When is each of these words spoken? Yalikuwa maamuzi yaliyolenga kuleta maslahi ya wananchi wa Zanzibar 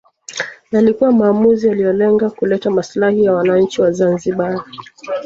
Yalikuwa 0.71 1.11
maamuzi 1.11 1.67
yaliyolenga 1.67 2.29
kuleta 2.29 2.69
maslahi 2.69 3.23
ya 3.23 3.33
wananchi 3.33 3.81
wa 3.81 3.91
Zanzibar 3.91 4.63